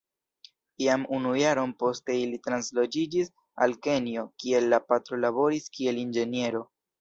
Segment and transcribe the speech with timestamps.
[0.83, 3.29] Jam unu jaron poste ili transloĝiĝis
[3.67, 6.65] al Kenjo kie la patro laboris kiel inĝeniero.